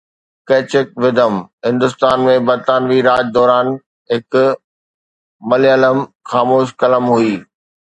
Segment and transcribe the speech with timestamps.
[0.49, 1.33] ڪيچڪ ودم
[1.69, 3.67] هندستان ۾ برطانوي راڄ دوران
[4.11, 4.29] هڪ
[5.49, 5.97] مليالم
[6.29, 7.35] خاموش فلم هئي